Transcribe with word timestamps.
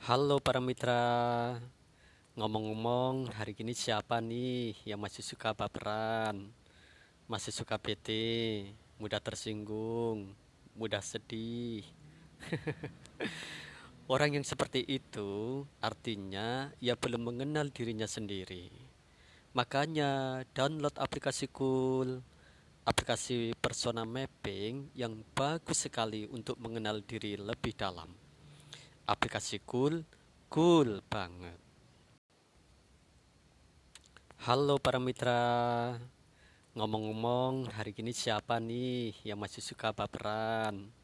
Halo 0.00 0.40
para 0.40 0.64
mitra, 0.64 1.60
ngomong-ngomong 2.32 3.36
hari 3.36 3.52
ini 3.60 3.76
siapa 3.76 4.16
nih 4.24 4.72
yang 4.88 4.96
masih 4.96 5.20
suka 5.20 5.52
baperan, 5.52 6.48
masih 7.28 7.52
suka 7.52 7.76
bete, 7.76 8.64
mudah 8.96 9.20
tersinggung, 9.20 10.32
mudah 10.72 11.04
sedih. 11.04 11.84
Orang 14.08 14.40
yang 14.40 14.40
seperti 14.40 14.80
itu 14.88 15.68
artinya 15.84 16.72
ia 16.80 16.96
belum 16.96 17.20
mengenal 17.20 17.68
dirinya 17.68 18.08
sendiri. 18.08 18.72
Makanya 19.52 20.40
download 20.56 20.96
aplikasi 20.96 21.52
Cool, 21.52 22.24
aplikasi 22.88 23.52
persona 23.60 24.08
mapping 24.08 24.96
yang 24.96 25.12
bagus 25.36 25.84
sekali 25.84 26.24
untuk 26.24 26.56
mengenal 26.56 27.04
diri 27.04 27.36
lebih 27.36 27.76
dalam. 27.76 28.29
Aplikasi 29.10 29.58
Cool, 29.66 30.06
cool 30.46 31.02
banget. 31.10 31.58
Halo 34.46 34.78
para 34.78 35.02
mitra, 35.02 35.98
ngomong-ngomong 36.78 37.74
hari 37.74 37.90
ini 37.98 38.14
siapa 38.14 38.62
nih 38.62 39.10
yang 39.26 39.42
masih 39.42 39.66
suka 39.66 39.90
baperan, 39.90 40.94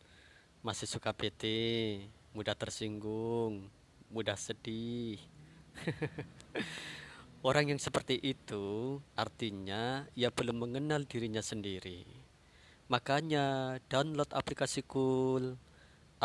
masih 0.63 0.87
suka 0.87 1.11
bete, 1.11 1.99
mudah 2.31 2.55
tersinggung, 2.55 3.67
mudah 4.15 4.39
sedih. 4.39 5.19
Orang 7.43 7.75
yang 7.75 7.83
seperti 7.83 8.23
itu 8.23 9.03
artinya 9.19 10.07
ia 10.15 10.31
belum 10.31 10.63
mengenal 10.63 11.03
dirinya 11.11 11.43
sendiri. 11.43 12.07
Makanya 12.87 13.75
download 13.91 14.31
aplikasi 14.31 14.87
Cool, 14.87 15.59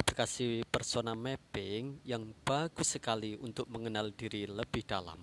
aplikasi 0.01 0.65
persona 0.65 1.13
mapping 1.13 2.01
yang 2.09 2.25
bagus 2.41 2.97
sekali 2.97 3.37
untuk 3.37 3.69
mengenal 3.69 4.09
diri 4.09 4.49
lebih 4.49 4.81
dalam. 4.81 5.21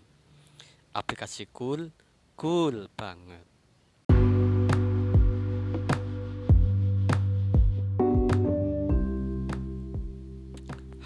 Aplikasi 0.95 1.51
Cool, 1.51 1.91
cool 2.39 2.87
banget. 2.95 3.43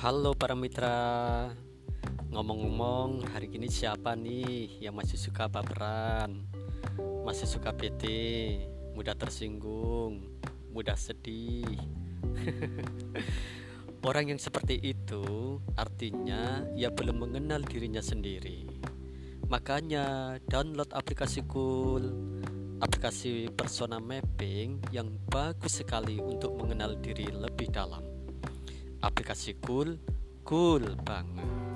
Halo 0.04 0.36
para 0.36 0.52
mitra, 0.52 1.48
ngomong-ngomong 2.28 3.24
hari 3.32 3.48
ini 3.56 3.72
siapa 3.72 4.12
nih 4.12 4.84
yang 4.84 4.92
masih 4.92 5.16
suka 5.16 5.48
baperan, 5.48 6.44
masih 7.24 7.48
suka 7.48 7.72
bete, 7.72 8.68
mudah 8.92 9.16
tersinggung, 9.16 10.28
mudah 10.76 10.98
sedih. 11.00 11.64
Orang 14.02 14.34
yang 14.34 14.40
seperti 14.42 14.82
itu 14.82 15.62
artinya 15.78 16.66
ia 16.74 16.90
belum 16.90 17.22
mengenal 17.22 17.62
dirinya 17.62 18.02
sendiri. 18.02 18.66
Makanya 19.46 20.36
download 20.42 20.90
aplikasi 20.90 21.46
Cool, 21.46 22.10
aplikasi 22.82 23.46
persona 23.54 24.02
mapping 24.02 24.82
yang 24.90 25.06
bagus 25.30 25.86
sekali 25.86 26.18
untuk 26.18 26.58
mengenal 26.58 26.98
diri 26.98 27.30
lebih 27.30 27.70
dalam. 27.70 28.02
Aplikasi 29.06 29.62
Cool, 29.62 30.02
cool 30.42 30.82
banget. 31.06 31.71